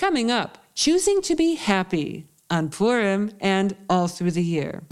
[0.00, 4.82] Coming up, choosing to be happy on Purim and all through the year.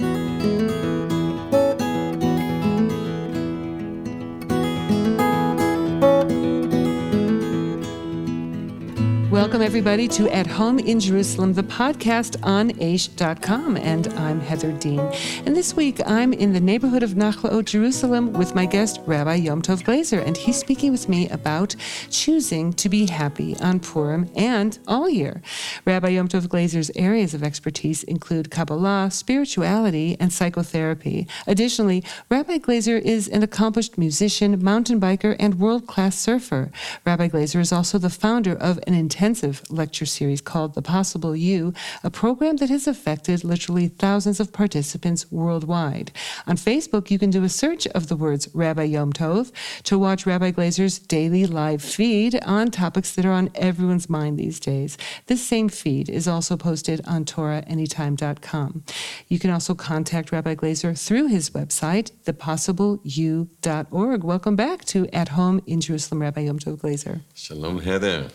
[9.38, 13.76] Welcome, everybody, to At Home in Jerusalem, the podcast on Aish.com.
[13.76, 14.98] And I'm Heather Dean.
[15.46, 19.62] And this week, I'm in the neighborhood of Nachlaot, Jerusalem, with my guest, Rabbi Yom
[19.62, 20.20] Tov Glazer.
[20.26, 21.76] And he's speaking with me about
[22.10, 25.40] choosing to be happy on Purim and all year.
[25.84, 31.28] Rabbi Yom Tov Glazer's areas of expertise include Kabbalah, spirituality, and psychotherapy.
[31.46, 36.72] Additionally, Rabbi Glazer is an accomplished musician, mountain biker, and world class surfer.
[37.06, 39.27] Rabbi Glazer is also the founder of an intense
[39.68, 45.30] lecture series called The Possible You, a program that has affected literally thousands of participants
[45.30, 46.12] worldwide.
[46.46, 49.52] On Facebook, you can do a search of the words Rabbi Yom Tov
[49.84, 54.58] to watch Rabbi Glazer's daily live feed on topics that are on everyone's mind these
[54.58, 54.96] days.
[55.26, 58.84] This same feed is also posted on TorahAnytime.com.
[59.28, 64.24] You can also contact Rabbi Glazer through his website, thepossibleyou.org.
[64.24, 67.20] Welcome back to At Home in Jerusalem, Rabbi Yom Tov Glazer.
[67.34, 68.30] Shalom, Heather.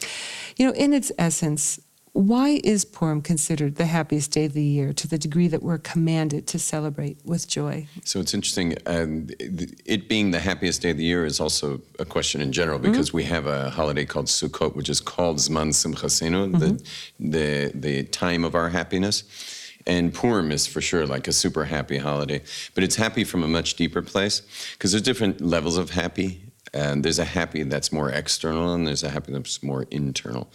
[0.58, 1.80] You know, in its essence,
[2.14, 5.80] why is Purim considered the happiest day of the year to the degree that we're
[5.80, 7.88] commanded to celebrate with joy?
[8.04, 8.78] So it's interesting.
[8.86, 12.78] Um, it being the happiest day of the year is also a question in general
[12.78, 13.18] because mm-hmm.
[13.18, 16.59] we have a holiday called Sukkot, which is called Zman Simchasenu, mm-hmm.
[16.59, 19.24] the, the, the time of our happiness.
[19.88, 22.42] And Purim is for sure like a super happy holiday,
[22.76, 24.44] but it's happy from a much deeper place
[24.74, 26.42] because there's different levels of happy
[26.73, 30.52] and there's a happy that's more external, and there's a happy that's more internal.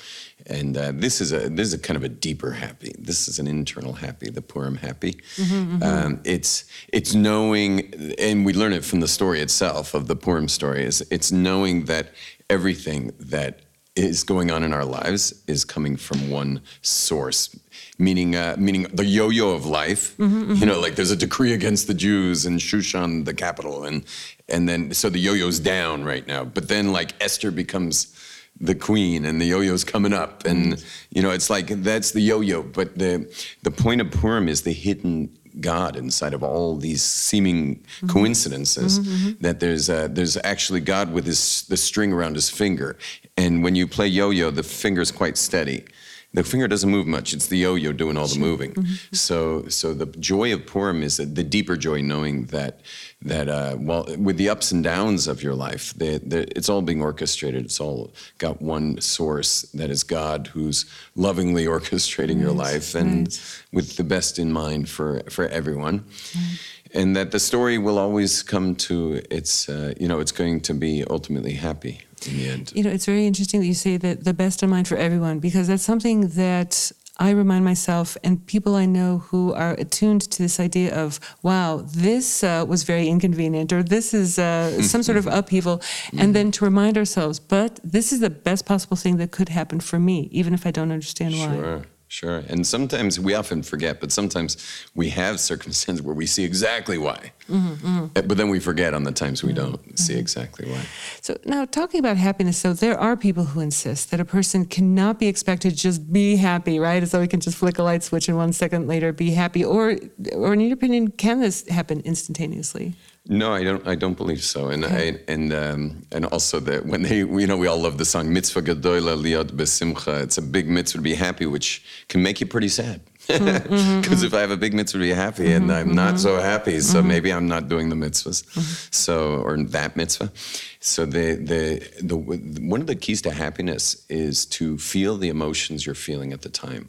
[0.46, 2.92] And uh, this is a this is a kind of a deeper happy.
[2.98, 5.12] This is an internal happy, the Purim happy.
[5.36, 5.82] Mm-hmm, mm-hmm.
[5.82, 10.48] Um, it's it's knowing, and we learn it from the story itself of the Purim
[10.48, 10.84] story.
[10.84, 12.08] Is it's knowing that
[12.50, 13.60] everything that
[13.98, 17.54] is going on in our lives is coming from one source
[17.98, 20.16] meaning uh, meaning the yo-yo of life.
[20.16, 20.54] Mm-hmm, mm-hmm.
[20.54, 24.04] You know, like there's a decree against the Jews in Shushan, the capital, and
[24.48, 26.44] and then so the yo-yo's down right now.
[26.44, 28.14] But then like Esther becomes
[28.60, 32.60] the queen and the yo-yo's coming up and you know it's like that's the yo-yo
[32.60, 33.32] but the
[33.62, 38.06] the point of purim is the hidden god inside of all these seeming mm-hmm.
[38.08, 39.42] coincidences mm-hmm, mm-hmm.
[39.42, 42.96] that there's uh, there's actually god with his the string around his finger
[43.36, 45.84] and when you play yo-yo the finger's quite steady
[46.34, 47.32] the finger doesn't move much.
[47.32, 48.72] It's the yo-yo doing all the moving.
[48.72, 49.14] Mm-hmm.
[49.14, 52.80] So, so the joy of Purim is the deeper joy, knowing that
[53.22, 56.82] that uh, well, with the ups and downs of your life, they, they, it's all
[56.82, 57.64] being orchestrated.
[57.64, 60.84] It's all got one source that is God, who's
[61.16, 62.42] lovingly orchestrating right.
[62.42, 63.62] your life and right.
[63.72, 66.04] with the best in mind for for everyone.
[66.34, 66.58] Right.
[66.94, 70.74] And that the story will always come to its, uh, you know, it's going to
[70.74, 72.72] be ultimately happy in the end.
[72.74, 75.38] You know, it's very interesting that you say that the best in mind for everyone
[75.38, 80.38] because that's something that I remind myself and people I know who are attuned to
[80.38, 85.18] this idea of, wow, this uh, was very inconvenient or this is uh, some sort
[85.18, 85.82] of upheaval.
[86.16, 89.80] And then to remind ourselves, but this is the best possible thing that could happen
[89.80, 91.82] for me, even if I don't understand why.
[92.10, 92.42] Sure.
[92.48, 94.56] And sometimes we often forget, but sometimes
[94.94, 97.32] we have circumstances where we see exactly why.
[97.50, 98.06] Mm-hmm, mm-hmm.
[98.26, 100.20] But then we forget on the times we mm-hmm, don't see mm-hmm.
[100.20, 100.80] exactly why.
[101.20, 105.18] So, now talking about happiness, so there are people who insist that a person cannot
[105.18, 107.02] be expected to just be happy, right?
[107.02, 109.62] As though we can just flick a light switch and one second later be happy.
[109.62, 109.96] Or,
[110.32, 112.96] or in your opinion, can this happen instantaneously?
[113.30, 113.86] No, I don't.
[113.86, 114.68] I don't believe so.
[114.68, 118.06] And I, and um, and also that when they, you know, we all love the
[118.06, 122.40] song "Mitzvah Gedola Liot Besimcha." It's a big mitzvah to be happy, which can make
[122.40, 123.02] you pretty sad.
[123.26, 124.24] Because mm-hmm, mm-hmm.
[124.26, 126.22] if I have a big mitzvah to be happy mm-hmm, and I'm not mm-hmm.
[126.22, 127.08] so happy, so mm-hmm.
[127.08, 130.32] maybe I'm not doing the mitzvahs, so or that mitzvah.
[130.80, 135.84] So the, the the one of the keys to happiness is to feel the emotions
[135.84, 136.88] you're feeling at the time.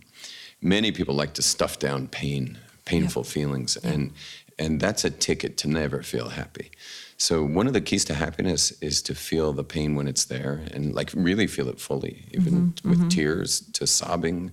[0.61, 4.13] Many people like to stuff down pain, painful feelings, and
[4.59, 6.69] and that's a ticket to never feel happy.
[7.17, 10.61] So one of the keys to happiness is to feel the pain when it's there
[10.71, 13.09] and like really feel it fully, even mm-hmm, with mm-hmm.
[13.09, 14.51] tears to sobbing.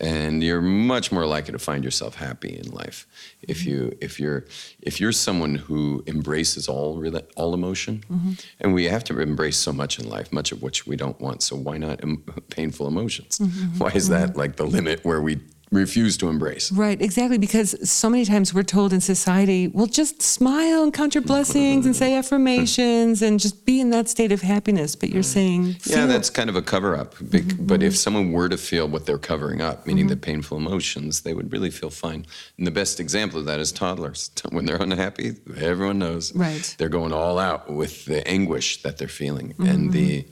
[0.00, 3.06] And you're much more likely to find yourself happy in life
[3.42, 3.70] if mm-hmm.
[3.70, 4.44] you if you're
[4.80, 7.04] if you're someone who embraces all
[7.36, 8.04] all emotion.
[8.10, 8.32] Mm-hmm.
[8.60, 11.42] And we have to embrace so much in life, much of which we don't want.
[11.42, 13.38] So why not em- painful emotions?
[13.38, 14.38] Mm-hmm, why is that mm-hmm.
[14.38, 15.40] like the limit where we
[15.74, 16.72] refuse to embrace.
[16.72, 17.38] Right, exactly.
[17.38, 21.86] Because so many times we're told in society, well, just smile and count your blessings
[21.86, 24.96] and say affirmations and just be in that state of happiness.
[24.96, 27.14] But you're saying, yeah, that's kind of a cover up.
[27.16, 27.66] Mm-hmm.
[27.66, 30.10] But if someone were to feel what they're covering up, meaning mm-hmm.
[30.10, 32.26] the painful emotions, they would really feel fine.
[32.58, 34.30] And the best example of that is toddlers.
[34.54, 36.74] When they're unhappy, everyone knows right.
[36.78, 39.66] they're going all out with the anguish that they're feeling mm-hmm.
[39.66, 40.26] and the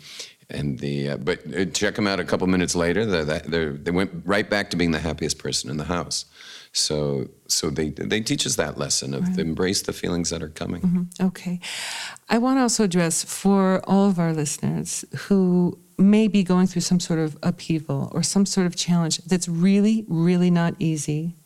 [0.52, 3.04] And the uh, but uh, check them out a couple minutes later.
[3.06, 6.26] They're, they're, they went right back to being the happiest person in the house.
[6.72, 11.08] So so they they teach us that lesson of embrace the feelings that are coming.
[11.20, 11.60] Okay.
[12.28, 16.82] I want to also address for all of our listeners who may be going through
[16.82, 21.36] some sort of upheaval or some sort of challenge that's really, really not easy.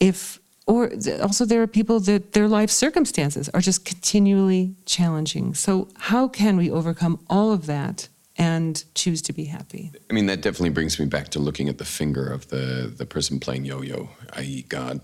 [0.00, 0.92] If or
[1.22, 5.54] also there are people that their life circumstances are just continually challenging.
[5.54, 9.92] So how can we overcome all of that and choose to be happy?
[10.10, 13.06] I mean, that definitely brings me back to looking at the finger of the, the
[13.06, 15.00] person playing yo yo, i.e., God.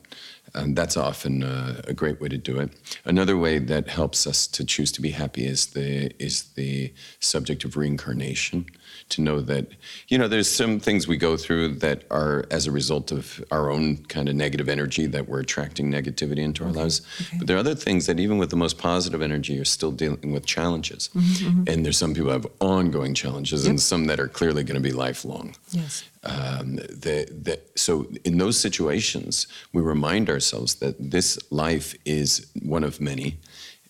[0.55, 2.71] And that's often uh, a great way to do it.
[3.05, 7.65] Another way that helps us to choose to be happy is the, is the subject
[7.65, 8.67] of reincarnation.
[9.11, 9.67] To know that,
[10.09, 13.71] you know, there's some things we go through that are as a result of our
[13.71, 17.03] own kind of negative energy that we're attracting negativity into our lives.
[17.21, 17.37] okay.
[17.39, 20.33] But there are other things that, even with the most positive energy, you're still dealing
[20.33, 21.11] with challenges.
[21.67, 24.93] And there's some people have ongoing challenges and some that are clearly going to be
[24.93, 25.55] lifelong.
[25.71, 26.05] Yes.
[26.23, 32.85] Um, the, the, so in those situations, we remind ourselves that this life is one
[32.85, 33.39] of many,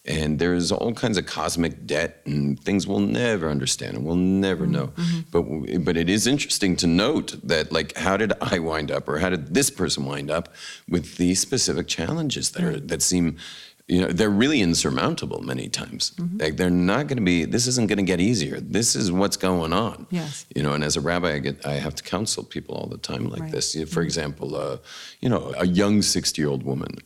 [0.06, 4.64] and there's all kinds of cosmic debt and things we'll never understand and we'll never
[4.64, 4.72] mm-hmm.
[4.72, 4.86] know.
[4.88, 5.20] Mm-hmm.
[5.30, 9.08] But w- but it is interesting to note that like how did I wind up
[9.08, 10.48] or how did this person wind up
[10.88, 13.38] with these specific challenges that are that seem
[13.86, 16.12] you know they're really insurmountable many times.
[16.12, 16.38] Mm-hmm.
[16.38, 18.60] Like they're not going to be this isn't going to get easier.
[18.60, 20.06] This is what's going on.
[20.10, 20.44] Yes.
[20.54, 22.98] you know and as a rabbi i get i have to counsel people all the
[22.98, 23.52] time like Right.
[23.52, 23.74] this.
[23.90, 24.76] For example uh,
[25.20, 26.98] you know a young 60 year old woman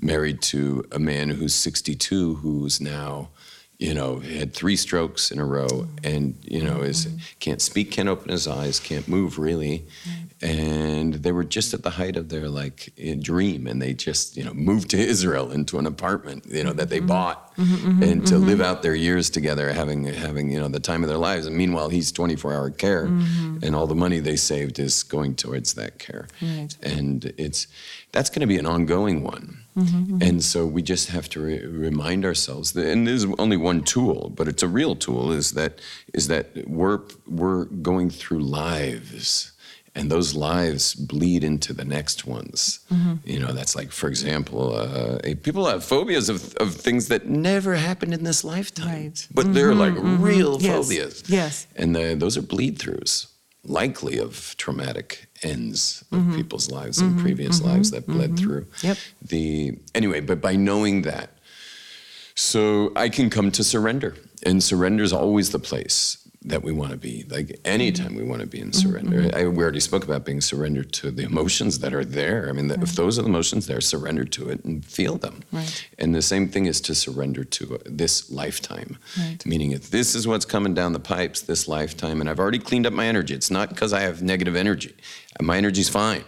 [0.00, 3.28] married to a man who's 62 who's now
[3.78, 7.18] you know had three strokes in a row and you know is mm-hmm.
[7.38, 9.84] can't speak can't open his eyes can't move really.
[10.40, 14.36] And they were just at the height of their like eh, dream and they just
[14.36, 17.08] you know moved to israel into an apartment you know that they mm-hmm.
[17.08, 21.02] bought mm-hmm, and to live out their years together having having you know the time
[21.02, 21.46] of their lives.
[21.46, 25.74] And meanwhile he's 24 hour care and all the money they saved is going towards
[25.74, 26.28] that care.
[26.40, 26.76] Right.
[26.82, 27.66] and it's
[28.12, 30.38] that's going to be an ongoing one Mm-hmm, and mm-hmm.
[30.40, 34.48] so we just have to re- remind ourselves that and there's only one tool but
[34.48, 35.72] it's a real tool is that
[36.14, 39.52] is that we're we're going through lives
[39.94, 43.14] and those lives bleed into the next ones mm-hmm.
[43.24, 47.74] you know that's like for example uh, people have phobias of, of things that never
[47.76, 49.28] happened in this lifetime Right.
[49.32, 50.72] but they're like real Yes.
[50.74, 51.66] phobias Yes.
[51.76, 53.26] and the, those are bleed throughs,
[53.64, 56.36] likely of traumatic ends of mm-hmm.
[56.36, 57.22] people's lives and mm-hmm.
[57.22, 57.70] previous mm-hmm.
[57.70, 58.66] lives that bled through.
[58.82, 58.96] Yep.
[59.22, 61.30] The anyway, but by knowing that,
[62.34, 66.92] so I can come to surrender, and surrender is always the place that we want
[66.92, 67.24] to be.
[67.28, 69.30] Like anytime we want to be in surrender.
[69.34, 72.48] I, we already spoke about being surrendered to the emotions that are there.
[72.48, 75.42] I mean, if those are the emotions there, surrender to it and feel them.
[75.52, 75.88] Right.
[75.98, 78.98] And the same thing is to surrender to uh, this lifetime.
[79.18, 79.44] Right.
[79.44, 82.86] Meaning, if this is what's coming down the pipes this lifetime, and I've already cleaned
[82.86, 84.94] up my energy, it's not because I have negative energy.
[85.40, 86.24] My energy's fine.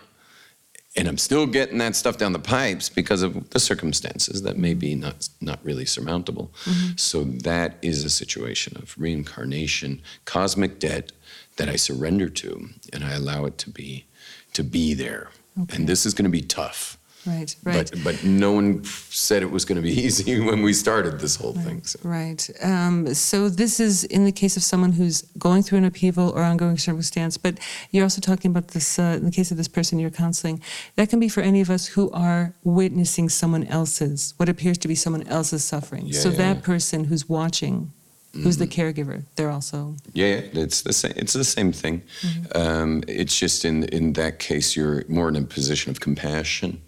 [0.97, 4.75] And I'm still getting that stuff down the pipes because of the circumstances that may
[4.75, 6.53] be not, not really surmountable.
[6.65, 6.97] Mm-hmm.
[6.97, 11.13] So, that is a situation of reincarnation, cosmic debt
[11.57, 14.07] that I surrender to, and I allow it to be,
[14.55, 15.31] to be there.
[15.63, 15.77] Okay.
[15.77, 16.99] And this is going to be tough.
[17.27, 17.55] Right.
[17.63, 17.91] Right.
[17.91, 21.37] But but no one said it was going to be easy when we started this
[21.37, 21.83] whole thing.
[21.85, 21.99] So.
[22.03, 22.49] Right.
[22.63, 26.43] Um, so this is in the case of someone who's going through an upheaval or
[26.43, 27.59] ongoing circumstance, but
[27.91, 30.63] you're also talking about this, uh, in the case of this person you're counseling,
[30.97, 34.89] that can be for any of us who are witnessing someone else's, what appears to
[34.89, 36.07] be someone else's suffering.
[36.07, 36.63] Yeah, so yeah, that yeah.
[36.63, 37.93] person who's watching,
[38.33, 41.13] who's the caregiver, they're also, Yeah, yeah, it's the same.
[41.17, 42.03] It's the same thing.
[42.55, 46.81] Um, it's just in in that case, you're more in a position of compassion,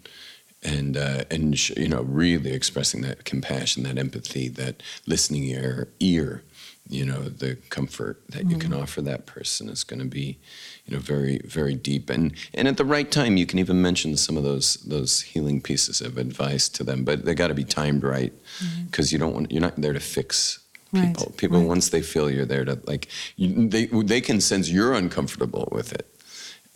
[0.63, 5.89] and uh, and sh- you know, really expressing that compassion, that empathy, that listening ear,
[5.99, 6.43] ear.
[6.89, 8.81] You know, the comfort that you can mm-hmm.
[8.81, 10.37] offer that person is going to be,
[10.85, 14.17] you know, very very deep, and and at the right time, you can even mention
[14.17, 17.63] some of those those healing pieces of advice to them, but they got to be
[17.63, 18.83] timed right, mm-hmm.
[18.85, 20.59] because you don't want you're not there to fix
[20.93, 21.33] Right, people.
[21.37, 21.67] People right.
[21.67, 25.91] once they feel you're there to like, you, they they can sense you're uncomfortable with
[25.91, 26.05] it,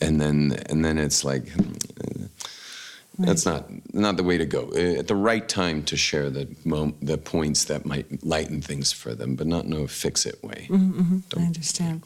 [0.01, 1.73] and then and then it's like, hmm,
[3.19, 4.69] that's not not the way to go.
[4.75, 8.91] Uh, At the right time to share the mom, the points that might lighten things
[8.91, 10.67] for them, but not in a fix it way.
[10.71, 10.77] I
[11.29, 12.03] Don't- understand.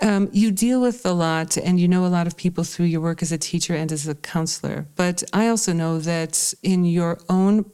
[0.00, 3.00] Um, you deal with a lot and you know a lot of people through your
[3.00, 4.86] work as a teacher and as a counselor.
[4.94, 7.64] But I also know that in your own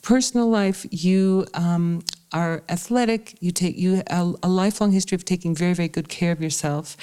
[0.00, 2.02] personal life, you um,
[2.34, 3.36] are athletic.
[3.40, 6.96] You take you a, a lifelong history of taking very, very good care of yourself.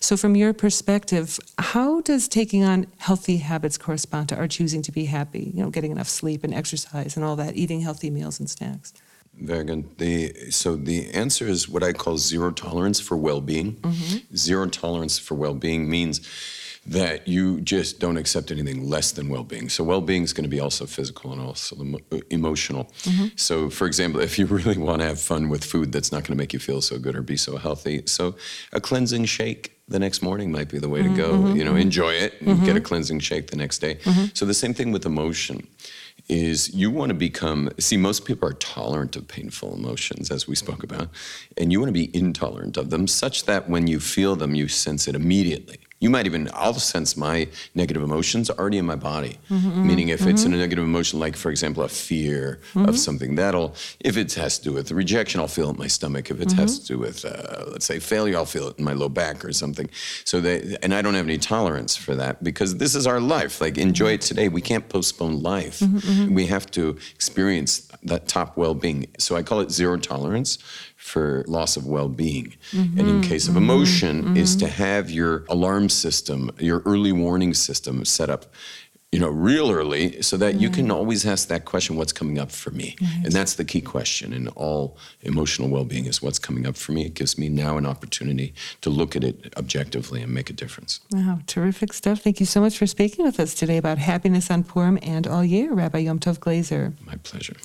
[0.00, 4.90] So, from your perspective, how does taking on healthy habits correspond to our choosing to
[4.90, 5.52] be happy?
[5.54, 8.92] You know, getting enough sleep and exercise and all that, eating healthy meals and snacks.
[9.40, 9.98] Very good.
[9.98, 13.76] The, so the answer is what I call zero tolerance for well-being.
[13.76, 14.34] Mm-hmm.
[14.34, 16.20] Zero tolerance for well-being means
[16.88, 19.68] that you just don't accept anything less than well-being.
[19.68, 21.76] So well-being is going to be also physical and also
[22.30, 22.84] emotional.
[23.02, 23.26] Mm-hmm.
[23.36, 26.36] So for example, if you really want to have fun with food that's not going
[26.36, 28.34] to make you feel so good or be so healthy, so
[28.72, 31.32] a cleansing shake the next morning might be the way to go.
[31.32, 31.56] Mm-hmm.
[31.56, 31.80] You know, mm-hmm.
[31.80, 32.84] enjoy it and get a mm-hmm.
[32.84, 33.96] cleansing shake the next day.
[33.96, 34.26] Mm-hmm.
[34.34, 35.66] So the same thing with emotion
[36.28, 40.54] is you want to become see most people are tolerant of painful emotions as we
[40.54, 41.08] spoke about
[41.56, 44.68] and you want to be intolerant of them such that when you feel them you
[44.68, 49.38] sense it immediately you might even, I'll sense my negative emotions already in my body.
[49.50, 50.30] Mm-hmm, Meaning, if mm-hmm.
[50.30, 52.88] it's in a negative emotion, like for example, a fear mm-hmm.
[52.88, 55.88] of something, that'll, if it has to do with rejection, I'll feel it in my
[55.88, 56.30] stomach.
[56.30, 56.86] If it has mm-hmm.
[56.86, 59.52] to do with, uh, let's say, failure, I'll feel it in my low back or
[59.52, 59.90] something.
[60.24, 63.60] So they, and I don't have any tolerance for that because this is our life.
[63.60, 64.48] Like, enjoy it today.
[64.48, 65.80] We can't postpone life.
[65.80, 66.34] Mm-hmm, mm-hmm.
[66.34, 69.08] We have to experience that top well being.
[69.18, 70.58] So I call it zero tolerance
[71.08, 72.54] for loss of well-being.
[72.72, 74.36] Mm-hmm, and in case of mm-hmm, emotion mm-hmm.
[74.36, 78.46] is to have your alarm system your early warning system set up
[79.10, 80.94] you know, real early so that you can mm.
[80.94, 82.94] always ask that question, what's coming up for me?
[83.00, 83.22] Right.
[83.24, 86.92] And that's the key question in all emotional well being is what's coming up for
[86.92, 87.06] me.
[87.06, 91.00] It gives me now an opportunity to look at it objectively and make a difference.
[91.10, 92.20] Wow, terrific stuff.
[92.20, 95.42] Thank you so much for speaking with us today about happiness on Purim and all
[95.42, 96.92] year, Rabbi Yom Tov Glazer.
[97.06, 97.56] My pleasure.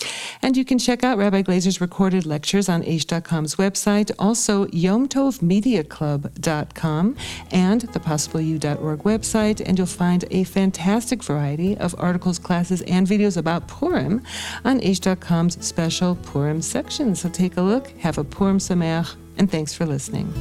[0.41, 7.17] And you can check out Rabbi Glazer's recorded lectures on Aish.com's website, also YomTovMediaClub.com
[7.51, 13.37] and the PossibleYou.org website, and you'll find a fantastic variety of articles, classes, and videos
[13.37, 14.21] about Purim
[14.63, 17.15] on Aish.com's special Purim section.
[17.15, 20.31] So take a look, have a Purim Sameach, and thanks for listening.